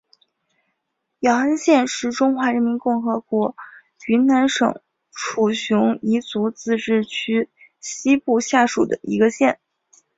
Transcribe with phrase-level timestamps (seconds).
[1.19, 3.55] 姚安县是中华人民共和国
[4.07, 4.81] 云南省
[5.11, 7.11] 楚雄彝族自治州
[7.79, 9.59] 西部下属的一个县。